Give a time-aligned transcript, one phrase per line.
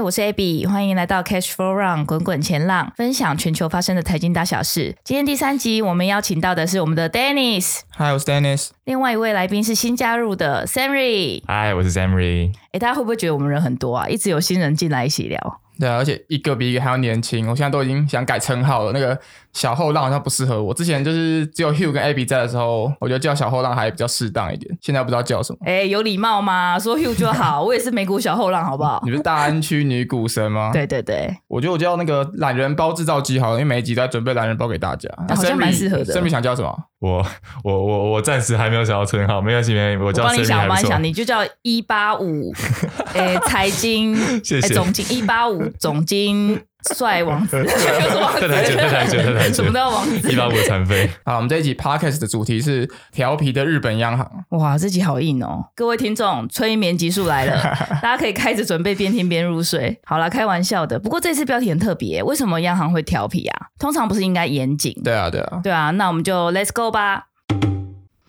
[0.00, 4.96] 我是 Abby，欢迎来到 Cash Flow Run 滚滚前浪，分享全球发生的财经大小事。
[5.04, 7.80] 今天第三集，我们邀请到的是我们的 Dennis。
[7.98, 8.70] Hi，我是 Dennis。
[8.84, 11.42] 另外一位来宾是新加入的 Samry。
[11.42, 12.54] Hi，我是 Samry。
[12.72, 14.08] 哎，大家会不会觉得我们人很多啊？
[14.08, 15.60] 一直有新人进来一起聊。
[15.78, 17.46] 对啊，而且一个比一个还要年轻。
[17.46, 19.20] 我现在都已经想改称号了，那个。
[19.58, 20.72] 小后浪好像不适合我。
[20.72, 24.72] 之前就是只有 Hugh 跟 Abby 在的时候，我觉得叫小后浪还比较适当一点。
[24.80, 25.58] 现在不知道叫什么。
[25.64, 26.78] 哎、欸，有礼貌吗？
[26.78, 27.64] 说 Hugh 就好。
[27.64, 29.02] 我也是美股小后浪，好不好？
[29.04, 30.70] 你不是大安区女股神吗？
[30.72, 31.36] 对对对。
[31.48, 35.10] 我觉得我叫那个懒人包制造机好了，因为每一集都在准备懒人包给大家。
[35.28, 36.14] 好像蛮适合的。
[36.14, 36.78] Sammy 想叫什么？
[37.00, 37.24] 我
[37.64, 40.04] 我我我暂时还没有想到称号，没关系，没关系。
[40.04, 40.22] 我叫。
[40.22, 42.52] 我帮你想，我帮你想，你就叫一八五，
[43.14, 44.14] 哎，财经，
[44.44, 44.68] 谢谢。
[44.68, 46.60] 欸、总经一八五总经。
[46.94, 47.62] 帅王子，
[48.40, 50.30] 太太绝，太太绝，太太，什么都要王子。
[50.30, 51.10] 一八五残废。
[51.24, 54.30] 好，我们这一集 podcast 的主题是调皮的日本央行。
[54.50, 55.64] 哇，这集好硬哦！
[55.74, 57.60] 各位听众，催眠集数来了，
[58.00, 59.98] 大家可以开始准备，边听边入睡。
[60.04, 60.98] 好了，开玩笑的。
[60.98, 63.66] 不过这次标题很特别，为什么央行会调皮啊？
[63.78, 64.94] 通常不是应该严谨？
[65.04, 65.90] 对啊，对啊，对啊。
[65.90, 67.27] 那我们就 Let's go 吧。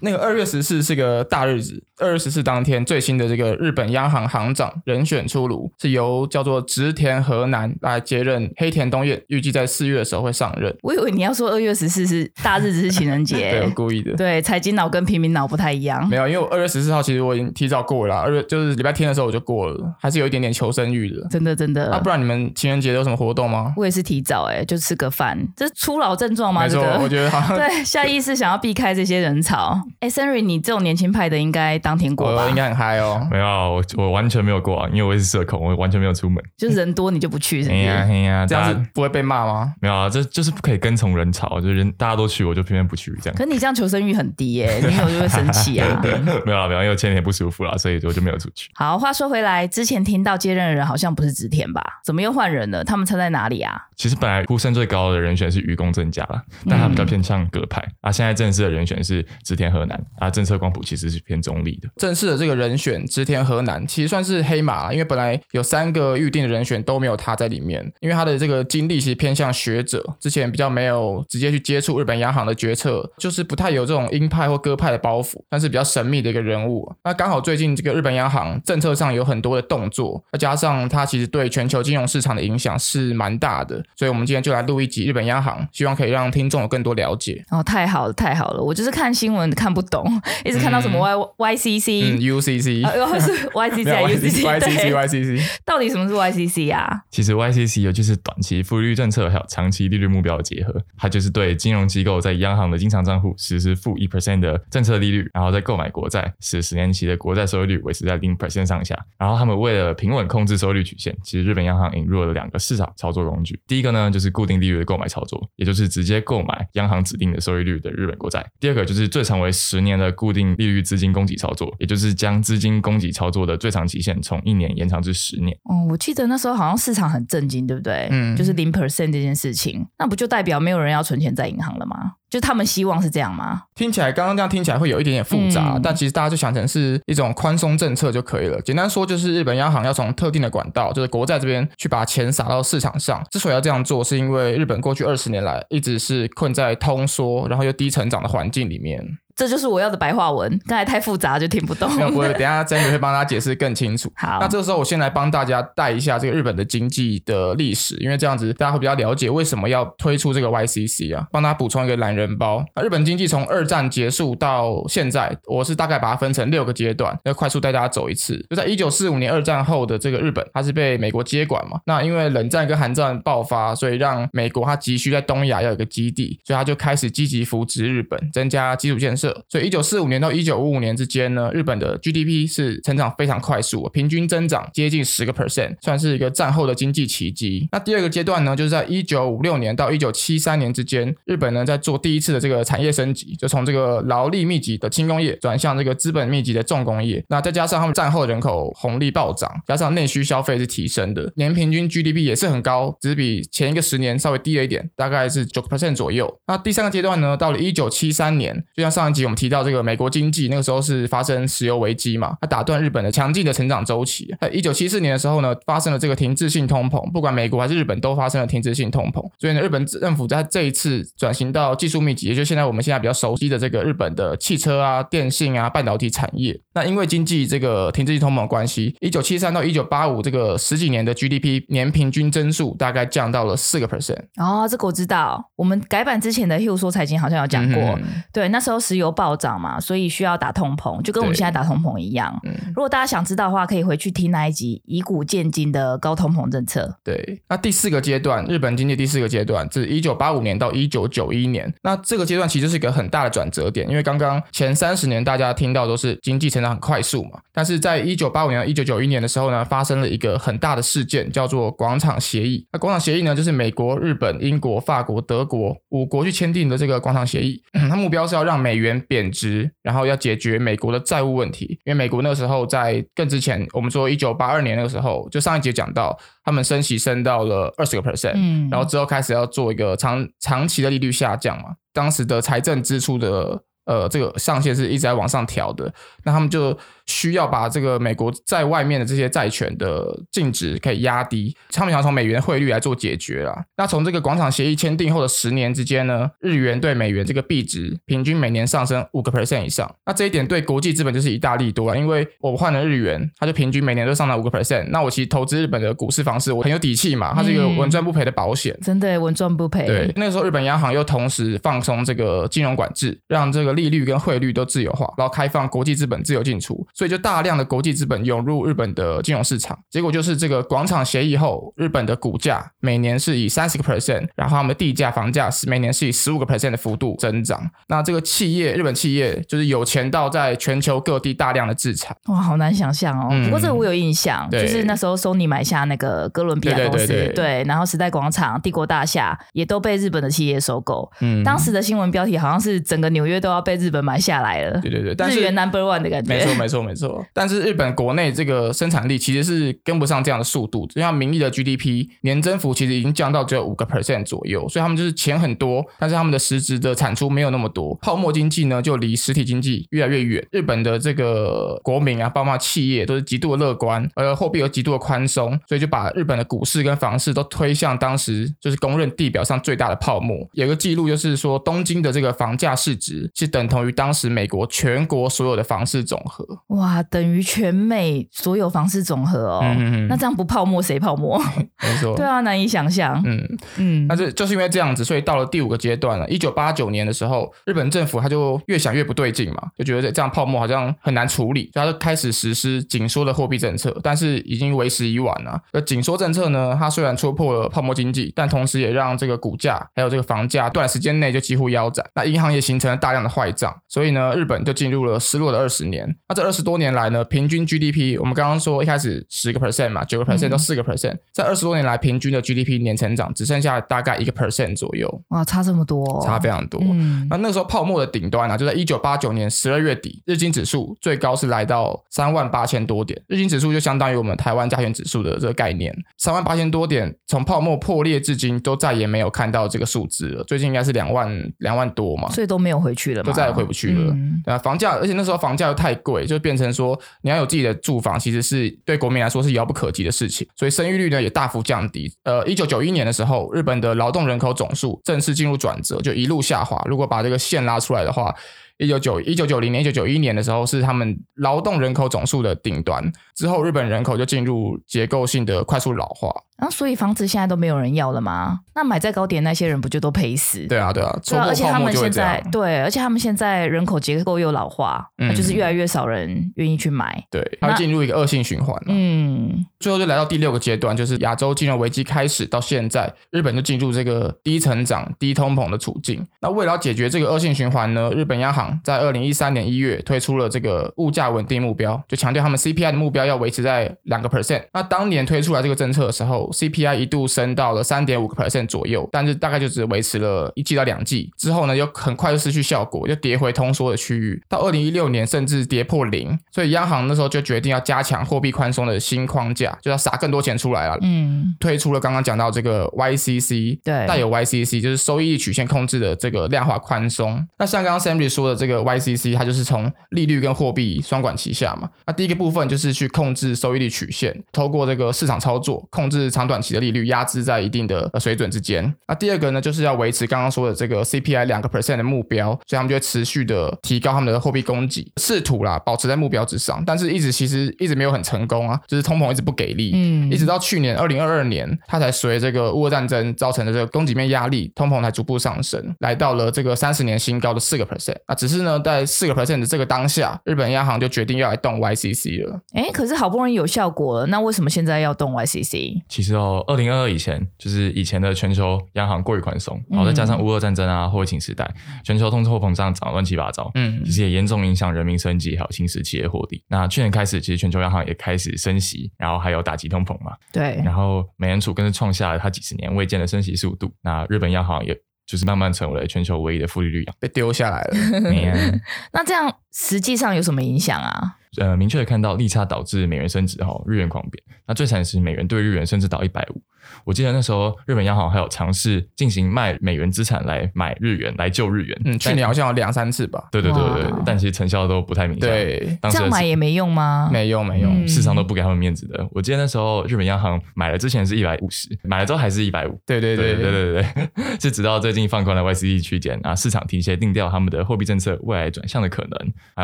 [0.01, 1.83] 那个二月十四是个大日子。
[2.01, 10.73] 二月十四当天，最新的这个日本央行行长人选出炉，是由叫做植田和男来接任黑田东彦，预计在四月的时候会上任。
[10.81, 13.35] 我以为你要说二月十四是大日子，是情人节。
[13.51, 14.13] 对，我故意的。
[14.15, 16.07] 对，财经脑跟平民脑不太一样。
[16.07, 21.27] 没有，因为我二月十四号其实我已经提早过了，二月就是礼拜天的时候我就过了，还是有一点点求生欲的。
[21.29, 21.91] 真的真的。
[21.91, 23.73] 啊，不然你们情人节有什么活动吗？
[23.75, 25.37] 我也是提早哎、欸，就吃个饭。
[25.57, 26.63] 这是初老症状吗？
[26.63, 29.77] 没错，这个、我觉得好像 对，下意识想要避开这些人潮。
[29.99, 32.47] 哎、欸、，Henry，你这种年轻派的应该当天过吧？
[32.47, 32.69] 应该。
[32.69, 33.27] 很嗨哦！
[33.31, 36.41] 没有，我我完全没有过啊，因为我也是社恐，我完全没有出门。
[36.55, 37.81] 就是人多你就不去是不是？
[37.81, 39.73] 哎呀哎呀，这样子不会被骂吗？
[39.81, 43.35] 没有啊，这就是不可以跟从人潮，就是人大家都去，我就偏偏不去这样。
[43.35, 45.99] 可是你这样求生欲很低耶， 女友就会生气啊。
[46.45, 48.69] 没有啊，没有，因为前几天不舒服了，所以我就没有出去。
[48.75, 51.81] 好，话说回来，之前听到接任的人好像不是植田吧？
[52.05, 52.83] 怎么又换人了？
[52.83, 53.75] 他们差在哪里啊？
[53.95, 58.11] 其实本来呼声最高的人选是愚公正家了，但他比较偏向鸽派、嗯、啊。
[58.11, 61.89] 现在正式的人选是植田和男啊，政策光谱其实是偏中立的。
[61.97, 63.85] 正式的这个人选植田河南。
[63.89, 76.89] 其实算是黑马，因为本来有三个预定的人选都没有他在里面，因为他的这个经历其实偏向学者，之前比较没有直接去接触日本央行的决策，就是不太有这种鹰派或鸽派的包袱，但是比较神秘的一个人物。
[77.03, 87.43] 那刚好最近这个日本央行政策上有很多的动作，再加上他其实对全球金融市场的影响是蛮大的，所以我们今天就来录一集日本央行，希望可以让听众有更多了解。
[87.49, 90.05] 哦，太好了，太好了，我就是看新闻看不懂，
[90.45, 94.43] 一直看到什么 Y、嗯、Y C C、嗯、U C C，呃，是 Y C C U C C。
[94.49, 97.01] Y C C Y C C，到底什么是 Y C C 啊？
[97.11, 108.97] 其实 Y C C 尤其是短期负利率政策还有长期利率目标的结合，它就是对金融机构在央行的经常账户实施负一 percent 的政策利率，然后再购买国债，使十年期的国债收益率维持在零 percent 上下。
[109.17, 113.59] 然后他们为了平稳控制收益率曲线，其实日本央行引入了两个市场操作工具。
[113.67, 118.45] 第一个呢，就是固定利率的购买操作，也就是直接购买央行指定的收益率的日本国债。
[118.59, 125.55] 第二个就是最长为十年的固定利率资金供给操作，也就是将资金供给操作的最长期限从一年延长至十年。
[125.65, 128.07] 哦，我记得那时候好像市场很震惊，对不对？
[128.09, 132.13] 嗯，就是零 percent 这件事情，那不就代表没有人要存钱在银行了吗？
[132.29, 133.63] 就他们希望是这样吗？
[133.73, 138.61] 听起来刚刚这样听起来会有一点点复杂，嗯、但其实大家就想成是一种宽松政策就可以了。
[138.61, 143.23] 简单说就是日本央行要从特定的管道，就是国债这边去把钱撒到市场上。
[143.31, 149.03] 之所以要这样做，是因为日本过去二十年来一直是困在通缩，然后又低成长的环境里面。
[149.39, 151.89] 这就是我要的白话文，刚才太复杂就听不懂。
[151.95, 154.11] 没有，不会， 等一下真的会帮大家解释更清楚。
[154.13, 161.25] 好，那这个时候我先来帮大家带一下这个日本的经济的历史，因为这样子大家会比较了解为什么要推出这个 YCC 啊。
[161.31, 162.61] 帮大家补充一个懒人包。
[162.75, 168.45] 那日本经济从二战结束到现在，我是大概把它分成六个阶段，要快速带大家走一次。
[168.49, 171.79] 就在一九四五年二战后的这个日本，它是被美国接管嘛。
[171.85, 179.28] 那因为冷战跟韩战爆发，所以让美国它急需在东亚要有一个基地，所以它就开始积极扶植日本，增加基础建设。
[179.49, 187.67] 所以一九四五年到一九五五年之间呢，日本的 GDP 是成长非常快速，平均增长接近十个 percent，算是一个战后的经济奇迹。
[187.71, 197.23] 那第二个阶段呢，就是在一九五六年到一九七三年之间，日本呢在做第一次的这个产业升级，就从这个劳力密集的轻工业转向这个资本密集的重工业。
[197.29, 206.39] 那再加上他们战后人口红利暴涨，加上内需消费是提升的，年平均 GDP 也是很高，只比前一个十年稍微低了一点，大概是九个 percent 左右。
[206.47, 214.33] 那第三个阶段呢，到了一九七三年，就像上一集我们提到这个美国经济那个时候是发生石油危机嘛，它打断日本的强劲的成长周期。
[214.41, 219.21] 在一九七四年的时候呢，发生了这个停滞性通膨，不管美国还是日本都发生了停滞性通膨。
[219.37, 226.59] 所以呢，日本政府在这一次转型到技术密集，也就是现在我们现在比较熟悉的这个日本的汽车啊、电信啊、半导体产业。
[226.73, 234.19] 那因为经济这个停滞性通膨的关系，一九七三到一九八五这个十几年的 GDP 年平均增速大概降到了四个 percent。
[234.37, 242.39] 哦，这个我知道，我们改版之前的 Hill 说财经好像有讲过，嗯、对，那时候石油暴涨嘛，所以需要打通膨，就跟我们现在打通膨一样。
[242.43, 246.97] 嗯、如果大家想知道的话，可以回去听那一集以古见今的高通膨政策。
[247.03, 262.65] 对，那第四个阶段，日本经济第四个阶段自一九八五年到一九九一年，那这个阶段其实是一个很大的转折点，因为刚刚前三十年大家听到都是经济成长很快速嘛，但是在一九八五年到一九九一年的时候呢，发生了一个很大的事件，叫做广场协议。
[262.71, 271.77] 那广场协议呢，就是美国、日本、英国、法国、德国五国去签订的这个广场协议， 它目标是要让美元贬值，然后要解决美国的债务问题。
[271.83, 285.93] 因为美国那个时候在更之前，我们说一九八二年那个时候，就上一节讲到，他们升息升到了二十个 percent，嗯，然后之后开始要做一个长长期的利率下降嘛，当时的财政支出的呃这个上限是一直在往上调的，
[286.23, 286.77] 那他们就。
[287.09, 293.65] 需要把这个美国在外面的这些债权的净值可以压低，他们想从美元汇率来做解决啦。
[293.75, 299.93] 那从这个广场协议签订后的十年之间呢，日元对美元这个币值平均每年上升五个 percent 以上。
[300.05, 304.87] 那这一点对国际资本就是一大利多啊，因为我换了日元，它就平均每年都上涨五个 percent。
[304.89, 308.73] 那我其实投资日本的股市方式，我很有底气嘛，它是一个稳赚不赔的保险。
[308.73, 309.87] 嗯、真的稳赚不赔。
[309.87, 327.57] 对，那个时候日本央行又同时放松这个金融管制，让这个利率跟汇率都自由化，然后开放国际资本自由进出，所以就大量的国际资本涌入日本的金融市场，结果就是这个广场协议后，日本的股价每年是以三十个 percent，然后他们的地价、房价是每年是以十五个 percent 的幅度增长。
[327.87, 332.13] 那这个企业，日本企业就是有钱到在全球各地大量的置产。
[332.27, 333.29] 哇，好难想象哦。
[333.45, 341.09] 不过这个我有印象，嗯、就是那时候 Sony 买下那个哥伦比亚公司，对，对，对，对，对，然后时代广场、帝国大厦也都被日本的企业收购。
[341.21, 344.81] 嗯，当时的新闻标题好像是整个纽约都要被日本买下来了。
[344.81, 346.33] 对对对，但是日元 number one 的感觉。
[346.33, 346.88] 没错没错没错，
[347.33, 347.59] 但是。
[347.69, 357.93] 日本国内这个生产力其实是跟不上这样的速度，就像名义的 GDP 年增幅其实已经降到只有五个 percent 左右，所以他们就是钱很多，但是他们的实质的产出没有那么多。
[358.01, 360.47] 泡沫经济呢，就离实体经济越来越远。
[360.51, 370.37] 日本的这个国民啊，包括企业都是极度的乐观，而货币又极度的宽松，所以就把日本的股市跟房市都推向当时就是公认地表上最大的泡沫。
[370.53, 376.47] 有个记录就是说，东京的这个房价市值是等同于当时美国全国所有的房市总和。
[376.69, 377.39] 哇，等于。
[377.49, 381.41] 全美所有房市总和哦，嗯、那这样不泡沫谁泡沫？
[381.81, 383.19] 没错，对啊，难以想象。
[383.25, 386.29] 嗯嗯，但是就是因为这样子，所以到了第五个阶段了。
[386.29, 393.97] 一九八九年的时候，日本政府他就越想越不对劲嘛，就觉得这样泡沫好像很难处理，所以他就开始实施紧缩的货币政策。
[394.03, 395.59] 但是已经为时已晚了。
[395.71, 402.05] 而紧缩政策呢，它虽然戳破了泡沫经济，但同时也让这个股价还有这个房价短时间内就几乎腰斩。
[402.13, 406.15] 那银行也形成了大量的坏账，所以呢，日本就进入了失落的二十年。
[406.27, 415.21] 那这二十多年来呢，平均 GDP，我们刚刚说一开始十个 percent 嘛，九个 percent 到四个 percent，在二十多年来平均的 GDP 年成长只剩下大概一个 percent 左右。
[415.29, 416.79] 哇，差这么多，差非常多。
[416.83, 423.19] 嗯，那那个时候泡沫的顶端啊，就在一九八九年十二月底，日经指数最高是来到三万八千多点。
[423.27, 430.43] 日经指数就相当于我们台湾加权指数的这个概念，三万八千多点，从泡沫破裂至今都再也没有看到这个数字了。
[430.43, 434.11] 最近应该是两万两万多嘛，所以都没有回去了，都再也回不去了。
[434.11, 437.69] 嗯，对啊，房价，而且那时候房价又太贵，就变变成说你要有自己的。
[437.81, 442.11] 住房其实是对国民来说是遥不可及的事情，所以生育率呢也大幅降低。
[442.23, 446.79] 呃，一九九一年的时候，日本的劳动人口总数正式进入转折，就一路下滑。
[446.85, 448.35] 如果把这个线拉出来的话，
[448.79, 456.33] 一九九一九九零年、一九九一年的时候是他们劳动人口总数的顶端，之后日本人口就进入结构性的快速老化。
[456.55, 458.59] 啊，所以房子现在都没有人要了吗？
[458.75, 460.65] 那买在高点那些人不就都赔死？
[460.67, 468.77] 对啊，对啊，对啊，而且他们现在对，而且他们现在人口结构又老化，嗯，就是越来越少人愿意去买，对，它会进入一个恶性循环。
[468.87, 476.25] 嗯，最后就来到第六个阶段，就是亚洲金融危机开始到现在，日本就进入这个低成长、低通膨的处境。
[476.41, 484.63] 那为了解决这个恶性循环呢，日本央行行在二零一三年一月推出了这个物价稳定目标，就强调他们 CPI 的目标要维持在两个 percent。
[484.73, 494.41] 那当年推出来这个政策的时候，CPI 一度升到了三点五个 percent 左右，但是大概就只维持了一季到两季，之后呢又很快就失去效果，又跌回通缩的区域。
[494.47, 500.97] 到二零一六年甚至跌破零，所以央行那时候就决定要加强货币宽松的新框架，就要撒更多钱出来了。
[501.01, 507.45] 嗯，推出了刚刚讲到这个 YCC，对，带有 YCC 就是收益率曲线控制的这个量化宽松。
[507.57, 511.89] 那像刚刚 Sammy 说的这个 YCC，它就是从利率跟货币双管齐下嘛。
[512.05, 518.93] 那第一个部分就是去控制收益率曲线，透过这个市场操作控制长短期的利率压制在一定的水准之间。
[519.07, 538.17] 那第二个呢，就是要维持刚刚说的这个 CPI 两个 percent 的目标，所以他们就会持续的提高他们的货币供给，试图啦保持在目标之上，但是一直其实一直没有很成功啊，就是通膨一直不给力，嗯，一直到去年二零二二年，它才随这个乌俄战争造成的这个供给面压力，通膨才逐步上升，来到了这个三十年新高的四个 percent。
[538.27, 542.59] 那，只是呢，在四个 percent 的这个当下，日本央行就决定要来动 YCC 了。
[542.73, 546.01] 哎，可是好不容易有效果了，那为什么现在要动 YCC？
[546.09, 551.69] 其实哦，二零二二以前就是以前的全球央行过于宽松，然后再加上乌俄战争啊、后疫情时代，
[552.03, 556.63] 全球通货膨胀涨得乱七八糟，嗯，其实也严重影响人民生计还有侵蚀企业获利。
[556.67, 560.81] 那去年开始，其实全球央行也开始升息，然后还有打击通膨嘛，对。
[560.83, 563.91] 然后美联储更是创下了它几十年未见的升息速度。
[564.01, 564.97] 那日本央行也
[565.29, 567.95] 就是慢慢成为了全球唯一的负利率央，被丢下来了。
[569.13, 571.35] 那这样实际上有什么影响啊？
[571.57, 574.43] 呃，明确的看到利差导致美元升值后，日元狂贬。
[574.67, 576.61] 那最惨的是美元对日元甚至到一百五。
[577.03, 582.01] 我记得那时候日本央行还有尝试进行卖美元资产来买日元，来救日元。
[582.05, 583.47] 嗯，去年好像有两三次吧。
[583.51, 585.49] 对对对对，但其实成效都不太明显。
[585.49, 587.29] 对，这样买也没用吗？
[587.31, 589.27] 没用没用，市场都不给他们面子的。
[589.31, 592.99] 我记得那时候日本央行买了之前是一百五十，买了之后还是一百五。
[593.05, 594.05] 对对对对对对，
[594.59, 599.53] 是直到最近放宽了 YCC 区间啊，市场提前定调他们的货币政策未来转向的可能。
[599.75, 599.83] 还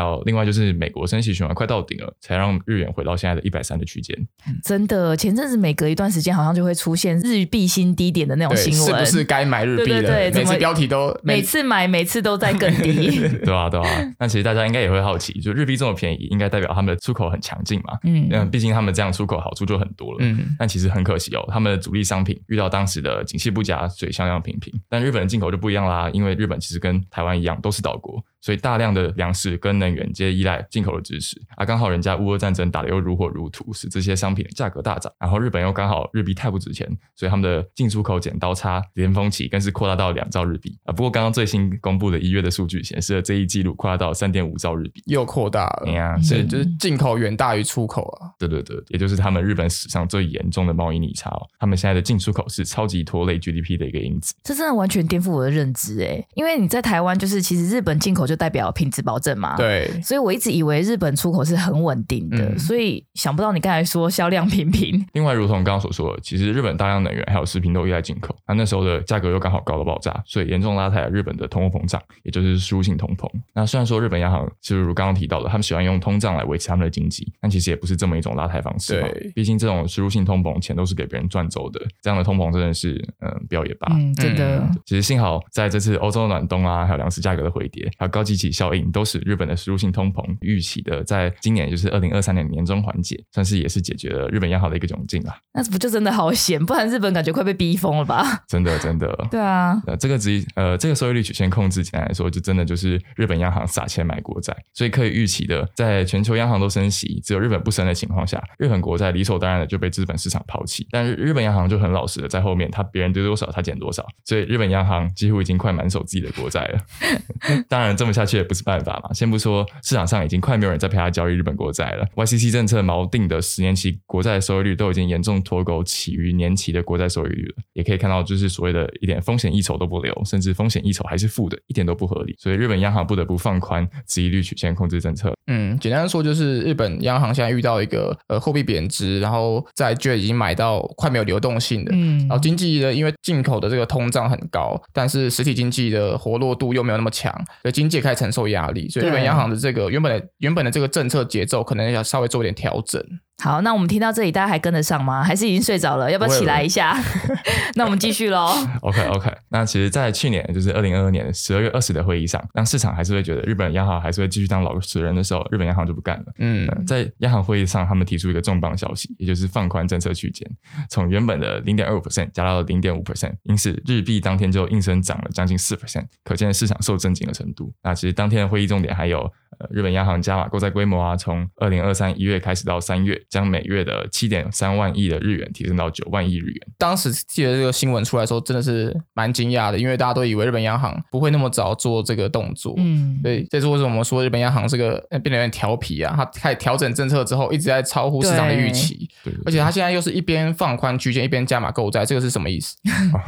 [0.00, 4.16] 有另外就是美国升息循环快到顶了，才让日元回到现在的一百三的区间。
[4.62, 10.02] 真的，前阵子每隔一段时间好像就会出现日币新低点的那种新闻，是不是该买日币了？
[10.02, 14.14] 对对对，每次标题都每次买，每次都在更低， 对啊对啊。
[14.18, 17.98] 那其实大家应该也会好奇，就日币这么便宜，应该代表他们的出口很强劲嘛？
[18.04, 20.18] 嗯，毕竟他们这样出口好处就很多了。
[20.20, 24.72] 嗯，但其实很可惜哦，他们的主力商品遇到当时的景气不佳，所以销量平平。
[24.88, 28.22] 但日本的进口就不一样啦，因为日本其实跟台湾一样都是岛国。
[28.46, 35.12] 所以大量的粮食跟能源皆依赖进口的支持啊，刚好人家乌俄战争打得又如火如荼，使这些商品的价格大涨。
[35.18, 36.86] 然后日本又刚好日币太不值钱，
[37.16, 40.92] 所以他们的进出口剪刀差连峰期更是扩大到两兆日币啊。
[40.92, 45.82] 不过刚刚最新公布的一月的数据显示了这一记录扩大到三点五兆日币，又扩大了。
[45.86, 48.30] 哎呀，所以就是进口远大于出口啊。
[48.38, 51.42] 对对对，也就是他们日本史上最严重的贸易逆差哦。
[51.58, 54.32] 他们现在的进出口是超级拖累 GDP 的一个因子。
[54.44, 59.16] 这真的完全颠覆我的认知哎，因为你在台湾就是其实日本进口就代表品质保。
[59.16, 65.02] 证嘛，对，所以我一直以为日本出口是很稳定的，嗯、所以想不到你刚才说销量平平。
[65.14, 73.26] 另外，如同刚刚所说的，其实日本大量能源还有食品都依赖进口，那那时候的价格又刚好高到爆炸，所以严重拉抬了日本的通货膨胀，也就是输入性通膨。
[73.54, 79.00] 那虽然说日本央行就如刚刚提到的，他们喜欢用通胀来维持他们的经济，但其实也不是这么一种拉抬方式。
[79.00, 83.88] 对，毕竟这种输入性通膨钱都是给别人赚走的，这样的通膨真的是嗯，不要也罢。
[83.92, 84.62] 嗯，真的。
[84.84, 95.36] 其实幸好在这次欧洲暖冬啊，还有粮食价格的回跌，还有高基期效应，都使日本的输入性通膨预期的，在今年就是二零二三年年中缓解，算是也是解决了日本央行的一个窘境啊。
[95.52, 96.64] 那不就真的好险？
[96.64, 98.44] 不然日本感觉快被逼疯了吧？
[98.48, 99.06] 真的，真的。
[99.30, 110.86] 对啊，呃，这个只呃，这个收益率曲线控制，简单来说，就真的就是日本央行撒钱买国债，所以可以预期的，在全球央行都升息，只有日本不升的情况下，日本国债理所当然的就被资本市场抛弃。
[110.90, 116.78] 但是日本央行就很老实的在后面，他别人丢多少，他减多少，所以日本央行几乎已经快满手自己的国债了。
[117.68, 119.12] 当然，这么下去也不是办法嘛。
[119.12, 127.54] 先不说市场上已经快没有人在陪他交易日本国债了，YCC 政策锚定的十年期国债收益率都已经严重脱钩起于年期的国债收益率了。
[127.72, 132.34] 也可以看到，就是所谓的一点风险溢酬都不留，甚至风险溢酬还是负的，一点都不合理。
[132.38, 135.32] 所以日本央行不得不放宽殖利率曲线控制政策。
[135.48, 147.32] 嗯，简单的说就是日本央行现在遇到一个呃货币贬值，然后债券已经买到快没有流动性的，嗯，然后经济的因为进口的这个通胀很高，但是实体经济的活络度又没有那么强，
[147.62, 148.88] 所以经济开始承受压力。
[148.88, 153.02] 所以日本央行的这个原本的原本的这个政策节奏可能要稍微做一点调整。
[153.42, 155.22] 好，那我们听到这里，大家还跟得上吗？
[155.22, 156.10] 还是已经睡着了？
[156.10, 156.98] 要不要起来一下？
[157.76, 158.50] 那我们继续喽。
[158.80, 166.24] OK OK，那其实，在去年，就是二零二二年十二月二十的会议上，当市场还是会觉得日本央行还是会继续当老实人的时候，日本央行就不干了。
[166.38, 170.50] 嗯，在央行会议上，他们提出一个重磅消息，也就是放宽政策区间，
[170.88, 177.70] 从原本的零点二五 percent 加到了零点五 percent，因此日币当天就应声涨了将近四 percent，可见市场受震惊的程度。
[177.82, 179.30] 那其实当天的会议重点还有。
[179.58, 186.68] 呃，日本央行加码购债规模啊，从二零二三一月开始到三月，将每月的七点三万亿的日元提升到九万亿日元。
[186.78, 192.74] 当时记得这个新闻出来的时候，真的是蛮惊讶的，因为大家都以为日本央行不会那么早做这个动作。
[192.76, 196.14] 嗯，对，这是为什么我们说日本央行这个变得有点调皮啊？
[196.16, 199.08] 它开始调整政策之后，一直在超乎市场的预期。
[199.24, 202.76] 对，而且它现在又是一边放宽区间，一边加码购债，这个是什么意思？
[203.14, 203.20] 哦，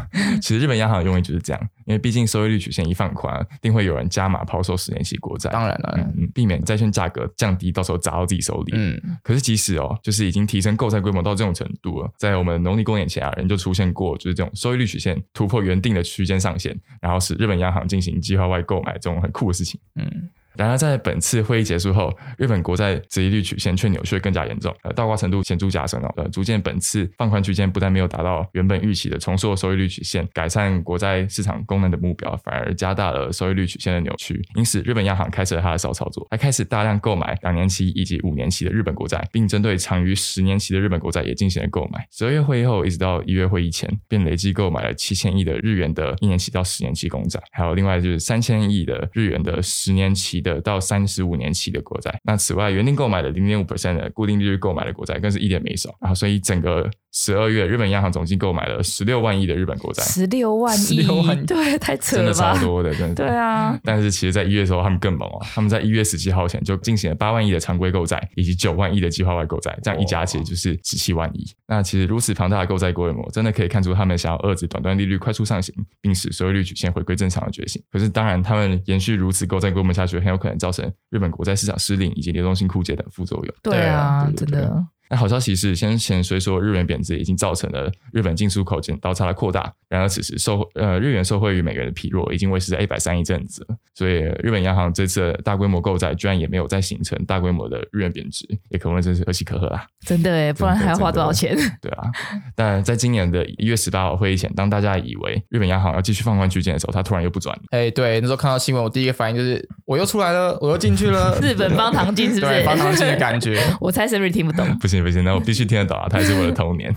[0.43, 5.51] 其实日本央行的用意就是这样，因为毕竟收益率曲线一放宽，定会有人加码抛售十年期国债。
[5.51, 5.95] 当然了。
[5.99, 8.73] 嗯避免债券价格降低，到时候砸到自己手里。
[8.77, 19.81] 嗯，可是即使哦，就是已经提升购债规模到这种程度了，在我们农历过年前啊，人就出现过就是这种收益率曲线突破原定的区间上限，然后使日本央行进行计划外购买这种很酷的事情。
[19.95, 20.29] 嗯。
[20.59, 26.13] 然而，在本次会议结束后，日本国债殖利率曲线却扭曲更加严重，呃，倒挂程度显著加深了。
[26.17, 34.43] 呃，逐渐本次放宽区间不但没有达到原本预期的重塑收益率曲线、改善国债市场功能的目标，反而加大了收益率曲线的扭曲。
[34.57, 42.05] 因此，日本央行开始了它的骚操作，还开始大量购买两年期以及五年期的日本国债，并针对长于十年期的日本国债也进行了购买。
[42.11, 51.39] 十二月会议后，一直到一月会议前，便累计购买了七千亿的日元的一年期到十年期公债，还有另外就是三千亿的日元的十年期的到三十五。
[51.39, 56.91] 年期的国债，那此外原定购买的零点五 percent 的固定利率购买的国债更是一点没少，然后所以整个。
[57.11, 63.15] 十二月，日本央行总计购买了十六万亿的日本国债，十六万亿，十六万亿，对，太扯了，真的超多的，真的。
[63.15, 71.45] 对啊，但是其实，在一月的时候，他们更猛哦，他们在一月十七号前就进行了八万亿的常规购债，以及九万亿的计划外购债，这样一加起来就是十七万亿。
[71.67, 77.83] 那其实如此庞大的购债规模，真的可以看出他们想要遏制短端利率快速上行，并使收益率曲线回归正常的决心。
[77.91, 83.55] 可是，当然，他们延续如此购债规模下去，很有可能造成日本国债市场失灵以及流动性枯竭等副作用。
[83.63, 84.87] 对啊，对对对真的。
[85.11, 93.77] 那好消息是，先前虽说日元贬值已经造成了日本进出口剪刀差的扩大，然而此时受呃日元受惠于美元的疲弱，已经维持在一百三一阵子了。
[93.95, 99.83] 所以日本央行这次大规模购债，居然也没有再形成大规模的日元贬值，也可谓真是可喜可贺啊！
[100.05, 101.57] 真的诶，不然还要花多少钱？
[101.81, 102.11] 对啊，
[102.55, 107.63] 但在今年的一月十八号会议前，当大家以为日本央行要继续放宽区间的时候，它突然又不转了。
[107.71, 111.35] 哎，对，那时候看到新闻，我第一个反应就是我又出来了，我又进去了。
[111.41, 112.53] 日本方唐镜是不是？
[112.61, 113.59] 对，方唐镜的感觉。
[113.81, 114.79] 我猜 Siri 听不懂。
[114.79, 115.79] 不行不行，那我必须听。
[115.79, 116.95] 得懂啊，他也是我的童年。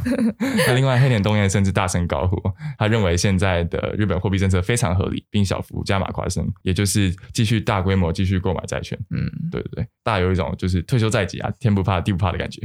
[0.67, 2.35] 那另外，黑田东彦甚至大声高呼，
[2.77, 8.99] 他认为现在的日本货币政策非常合理，并小幅加码夸升，也就是继续大规模继续购买债券。
[9.11, 12.61] 嗯，对对对，大有一种就是退休在即啊，天不怕地不怕的感觉。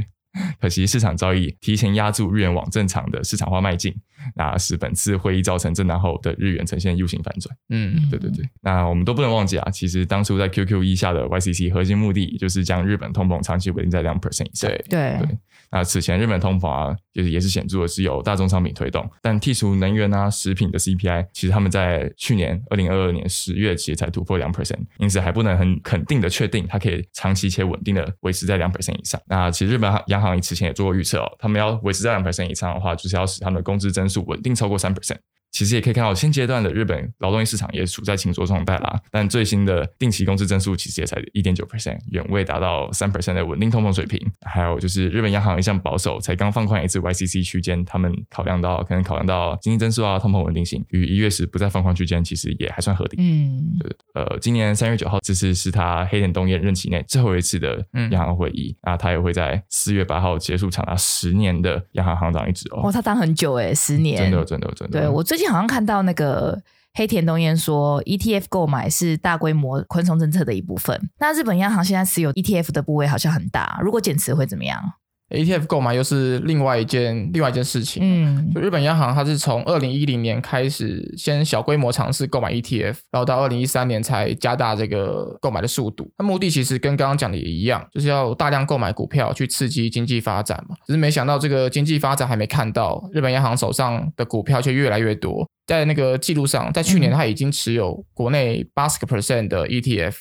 [0.59, 3.95] 可惜市场交易提前压住日元往正常的市场化迈进，
[4.35, 7.55] 那使本次会议造成震荡后的日元呈现 U 型反转。
[7.69, 8.47] 嗯，对对对。
[8.61, 14.69] 那我们都不能忘记啊，其实当初在 QQE 下的 YCC 核心目的就是将日本通膨长期稳定在两 percent 以上。
[14.69, 15.17] 对对。
[15.19, 15.37] 对
[15.69, 29.19] 那此前日本通膨啊，就是也是显著的是由大宗商品推动，但剔除能源啊、食品的 CPI，其实他们在去年二零二二年十月其实才突破两 percent，因此还不能很肯定的确定它可以长期且稳定的维持在两 percent 以上。
[29.27, 35.17] 那其实日本央行此前也做过预测哦，他们要维持在两 percent 以上的话，就是要使他们的工资增速稳定超过三 percent。
[35.57, 39.01] 其实也可以看到，现阶段的日本劳动力市场也处在紧缩状态啦。
[39.09, 44.21] 但最新的定期工资增速其实也才一点九 percent，远未达到三 percent 的稳定通膨水平。
[44.45, 53.15] 还有就是日本央行一向保守，才刚放宽一次 YCC 区间，他们考量到可能考量到经济增速啊、通膨稳定性，与一月时不再放宽区间，其实也还算合理。
[53.17, 53.79] 嗯，
[54.13, 62.83] 呃，今年三月九号这次是他黑田东彦任期内最后一次的央行会议，那、嗯、他也会在四月八号结束长达十年的央行行长一职哦。
[62.83, 64.99] 哇，他当很久哎，十年，真的真的真的。
[64.99, 65.46] 对我最近。
[65.49, 66.61] 好像看到那个
[66.93, 71.09] 黑田东彦说，ETF 购买是大规模宽松政策的一部分。
[71.19, 74.81] 那日本央行现在持有 ETF 的部位好像很大，如果减持会怎么样
[75.29, 78.01] ？ETF 购买又是另外一件另外一件事情。
[78.03, 86.09] 嗯，就日本央行它是从二零一零年开始先小规模尝试购买 ETF，然后到二零一三年才加大这个购买的速度。
[86.17, 90.75] 那目的其实跟刚刚讲的也一样，就是要大量购买股票去刺激经济发展嘛。
[90.85, 95.47] 只是没想到这个经济发展还没看到，日本央行手上的股票却越来越多。
[95.65, 100.15] 在那个记录上，在去年它已经持有国内八十个 percent 的 ETF。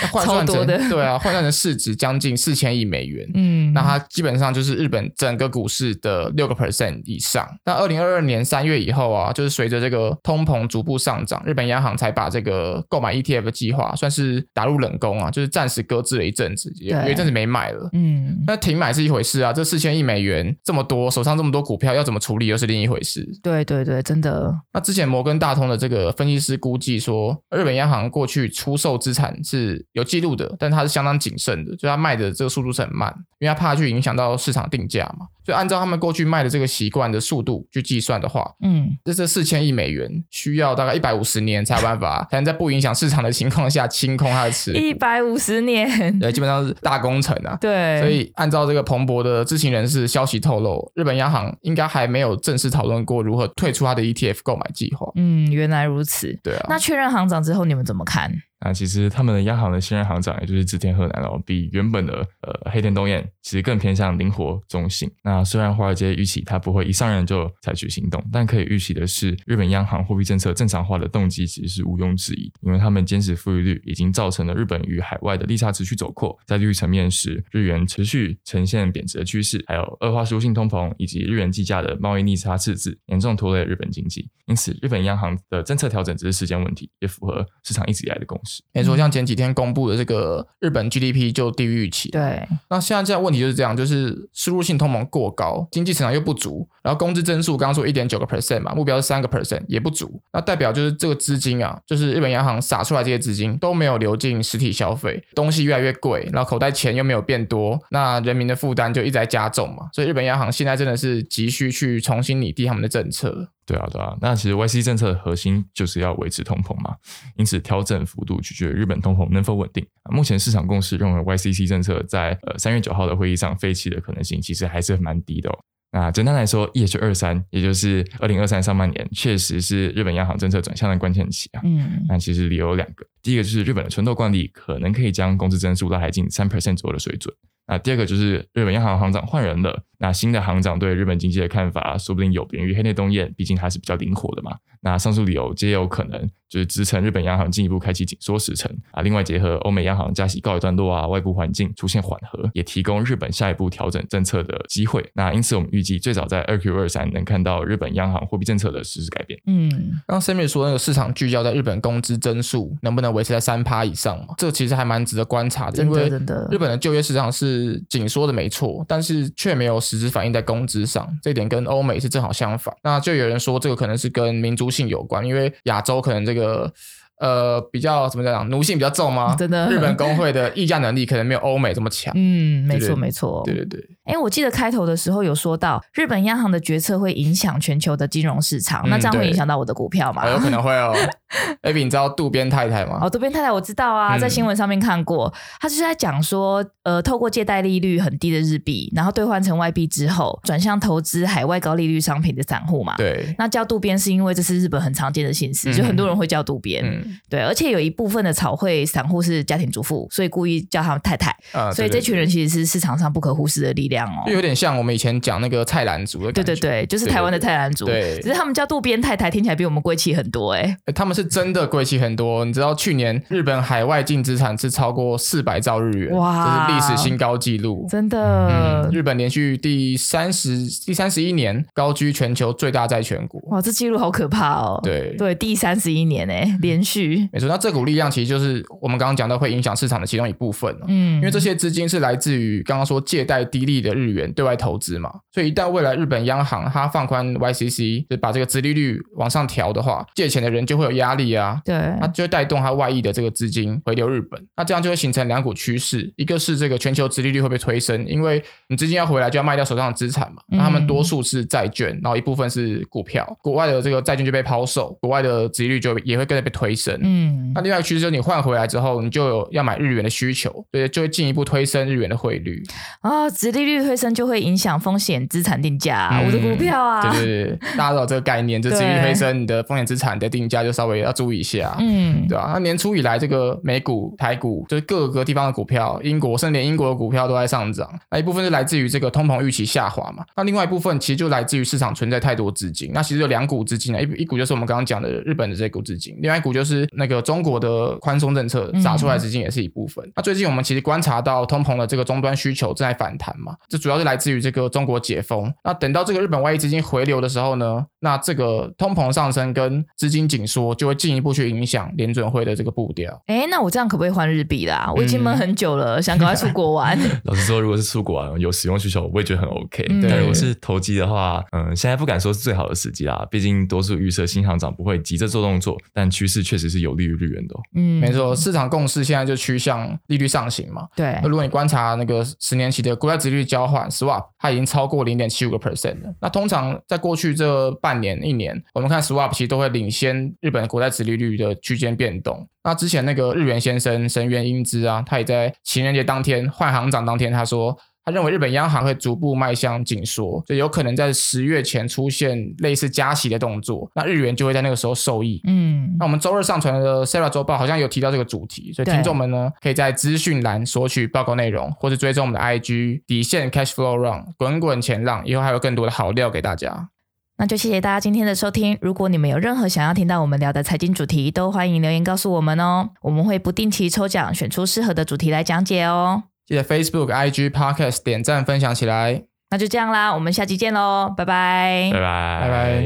[0.10, 3.28] 换算成对啊，换算成市值将近四千亿美元。
[3.34, 7.46] 嗯，那它基本上就是日本整个股市的六个 percent 以上。
[7.64, 17.88] 那二零二二年三月以后啊，就是随着这个通膨逐步上涨，日本央行才把这个购买 ETF 的计划算是打入冷宫啊，就是暂时搁置了一阵子，有一阵子没买了。
[17.92, 23.28] 嗯，那停买是一回事啊，这四千亿美元这么多，手上这么多股票要怎么处理又是另一回事。
[23.42, 24.54] 对对对，真的。
[24.72, 35.26] 那之前摩根大通的这个分析师估计说，日本央行过去出售资产是有记录的，但它是相当谨慎的，就它卖的这个速度是很慢，因为它怕去影响到市场定价嘛。
[35.42, 44.78] 就按照他们过去卖的这个习惯的速度去计算的话，嗯，这这四千亿美元需要大概一百五十年才有办法，才能在不影响市场的情况下清空它的持股。
[44.78, 47.56] 一百五十年，对，基本上是大工程啊。
[47.60, 55.10] 对，所以按照这个彭博的知情人士消息透露，日本央行应该还没有正式讨论过如何退出它的 ETF 购买计划。
[55.16, 56.38] 嗯，原来如此。
[56.44, 58.30] 对啊，那确认行长之后，你们怎么看？
[58.62, 65.10] 那其实他们的央行的新任行长，也就是植田和男哦，比原本的呃黑田东彦其实更偏向灵活中性。
[65.22, 84.28] 那虽然华尔街预期他不会一上任就采取行动，但可以预期的是，日本央行货币政策正常化的动机其实是毋庸置疑，因为他们坚持负利率已经造成了日本与海外的利差持续走扩，在利率层面时，日元持续呈现贬值的趋势，还有恶化输入性通膨以及日元计价的贸易逆差赤字，严重拖累日本经济。
[84.46, 88.49] 因此，日本央行的政策调整只是时间问题，也符合市场一直以来的共识。
[88.72, 92.10] 没错，像前几天公布的这个日本 GDP 就低于预期。
[92.10, 113.50] 对，那现在这样问题就是这样，就是输入性通膨过高，经济成长又不足，然后工资增速刚刚说一点九个 percent 嘛，目标是三个 percent 也不足，那代表就是这个资金啊，就是日本央行撒出来这些资金都没有流进实体消费，东西越来越贵，然后口袋钱又没有变多，那人民的负担就一直在加重嘛，所以日本央行现在真的是急需去重新拟定他们的政策。
[113.70, 116.96] 对啊，对啊，那其实 YCC 政策的核心就是要维持通膨嘛，
[117.36, 119.86] 因此调整幅度取决于日本通膨能否稳定。
[120.10, 125.58] 目前市场共识认为 YCC 政策在呃三月九号的会议上废弃的可能性其实还是蛮低的哦。
[125.92, 131.60] 那简单来说，EH 二三，也就是二零二三上半年，确实是日本央行政策转向的关键期啊。
[131.64, 137.34] 嗯，那其实理由有两个，第一个就是日本的存透惯例可能可以将工资增速拉抬进三 percent 左右的水准。
[137.70, 144.56] 那第二个就是日本央行行长换人了，那新的行长对日本经济的看法，说不定有别于黑内东彦，毕竟他是比较灵活的嘛。
[144.82, 149.02] 那上述理由皆有可能就是支撑日本央行进一步开启紧缩时程啊。
[149.02, 155.06] 另外，结合欧美央行加息告一段落啊，外部环境出现缓和，也提供日本下一步调整政策的机会。
[155.12, 159.38] 那因此，我们预计最早在二 Q 二三能看到日本央行货币政策的实质改变。
[159.46, 159.68] 嗯，
[160.08, 164.34] 刚刚 Sammy 说那个市场聚焦在日本工资增速能不能维持在三趴以上嘛？
[164.38, 166.10] 这其实还蛮值得观察的，因为。
[166.50, 172.74] 日本的就业市场是紧缩的没错，但是却没有实质反映在工资上，这点跟欧美是正好相反。
[172.82, 176.72] 那就有人说这个可能是跟民族性有关，因为亚洲可能这个。
[177.20, 179.36] 呃，比较怎么讲，奴性比较重吗？
[179.36, 182.10] 真的，日本工会的议价能力可能没有欧美这么强。
[182.16, 183.42] 嗯，没错，没错。
[183.44, 183.86] 对对对。
[184.10, 190.28] 哎，我记得开头的时候有说到，日本央行的决策会影响全球的金融市场，嗯、那这样会影响到我的股票吗？
[190.28, 190.92] 有可能会哦。
[191.62, 192.98] Abby，你知道渡边太太吗？
[193.02, 202.96] 哦，渡边太太我知道啊，在新闻上面看过，他、嗯、就是在讲说，呃，透过借贷利率很低的日币，然后兑换成外币之后，转向投资海外高利率商品的散户嘛。
[202.96, 203.32] 对。
[203.38, 206.84] 那叫渡边是因为这是日本很常见的形式，嗯、就很多人会叫渡边。
[206.84, 207.16] 嗯。
[207.28, 207.90] 对，而且有一。
[208.00, 211.36] 部分的草绘散户是家庭主妇，所以故意叫他们太太。
[211.52, 214.22] 啊，所以这群人其实是市场上不可忽视的力量哦。
[214.26, 216.32] 就有点像我们以前讲那个菜篮族的。
[216.32, 217.86] 对对对，就是台湾的菜篮族。
[217.86, 220.76] 对，只是他们叫渡边太太，听起来比我们贵气很多哎。
[220.94, 222.44] 他们是真的贵气很多。
[222.44, 227.86] 你知道去年日本海外净资产是超过四百兆日元，哇，这是历史新高纪录。
[227.90, 233.40] 真的，嗯日本连续第三十第三十一年高居全球最大债权国。
[233.50, 234.80] 哇，这纪录好可怕哦。
[234.82, 237.28] 对对，第三十一年哎，连续。
[237.32, 238.64] 没错，那这股力量其实就是。
[238.80, 272.62] 我们刚刚讲到会影响市场的其中一部分，嗯，因为这些资金是来自于刚刚说借贷低利的日元对外投资嘛，所以一旦未来日本央行它放宽 YCC，就把这个殖利率往上调的话，借钱的人就会有压力啊，对，它就会带动它外溢的这个资金回流日本，那这样就会形成两股趋势，一个是这个全球殖利率会被推升，因为你资金要回来就要卖掉手上的资产嘛，那他们多数是债券，然后一部分是股票，国外的这个债券就被抛售，国外的殖利率就也会跟着被推升，嗯，那另外一个趋势就是你换回来之后，你就有要买日元的需求，对就会进一步推升日元的汇率。
[273.00, 273.28] 啊。
[273.30, 277.00] 殖利率推升就会影响风险资产定价，嗯、我的股票啊。
[277.02, 282.50] 对对对，大家都有这个概念，就 殖利率推升，你的风险资产的定价就稍微要注意一下，嗯，对吧？
[282.54, 287.88] 那年初以来，这个美股、台股，就是各个地方的股票，英国甚至连英国的股票都在上涨。
[288.10, 290.24] 那一部分是来自于这个通膨预期下滑嘛？
[290.36, 292.90] 那另外一部分其实就来自于市场存在太多资金。
[292.92, 300.04] 那其实有两股资金啊，一一股就是我们刚刚讲的日本的这股资金，另外一股就是那个中国的宽松政策砸出来资金也是一部分。
[300.06, 303.54] 嗯、那最近我们其实观察到通膨的这个终端需求正在反弹嘛？
[303.68, 305.52] 这主要是来自于这个中国解封。
[305.64, 313.22] 那等到这个日本外溢资金回流的时候呢，那这个通膨上升跟资金紧缩就会进一步去影响联准会的这个步调。
[313.26, 314.92] 哎，那我这样可不可以换日币啦？
[314.96, 316.98] 我已经闷很久了，嗯、想赶快出国玩。
[317.24, 319.86] 老实说，如果是出国玩有使用需求，我也觉得很 OK。
[319.88, 323.26] 嗯、但如果是投机的话，嗯，现在不敢说是最好的时机啦。
[323.30, 327.54] 毕竟多数预测新行长不会急着做动作，但趋势确实是有利于日元的。
[327.74, 330.88] 嗯，没错，市场共识现在就趋向利率上行嘛。
[330.96, 331.18] 对。
[331.22, 336.14] 那如果你观察那个十年期的国债殖利率交换 swap，它已经超过零点七五个 percent 了。
[336.20, 342.46] 那通常在过去这半年一年，我们看 swap 其实都会领先日本国债殖利率的区间变动。
[342.62, 355.40] 那之前那个日元先生神原英姿啊，他也在情人节当天换行长当天，他说他认为日本央行会逐步迈向紧缩，就有可能在十月前出现类似加息的动作，那日元就会在那个时候受益。
[355.46, 366.88] 嗯，那我们周日上传的 Sarah 周报好像有提到这个主题，所以听众们呢可以在资讯栏索取报告内容，或者追踪我们的 IG 底线 Cash Flow Run 滚滚前浪，以后还有更多的好料给大家。
[367.36, 368.76] 那就谢谢大家今天的收听。
[368.82, 372.90] 如果你们有任何想要听到我们聊的财经主题，都欢迎留言告诉我们哦。
[373.00, 376.24] 我们会不定期抽奖，选出适合的主题来讲解哦。
[376.50, 379.22] 记得 Facebook、IG、Podcast 点赞分享起来。
[379.50, 382.84] 那就这样啦，我们下期见喽，拜拜，拜拜，拜拜。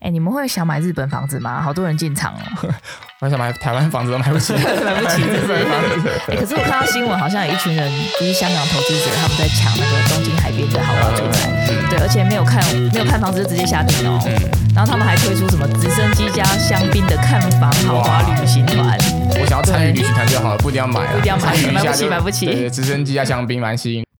[0.00, 1.60] 哎，你们会想买日本房子吗？
[1.60, 2.74] 好多人进场哦。
[3.20, 6.10] 我想买台湾房子都买不起， 买不起日本房子。
[6.28, 11.81] 哎，可是我看到新闻，好像有一群人，就是香港投资者，他们在抢那个东京海边的豪华住宅。
[11.92, 14.18] 对，而且没有看，没有看房子就直接下定哦。
[14.74, 18.98] 然后他们还推出什么直升机加香槟的看房豪华旅行团。
[19.38, 22.46] 我想要参与旅行团就好了，不一定要买了，不一定要买，买不起，买不起。
[22.46, 24.02] 对，直升机加香槟蛮吸引。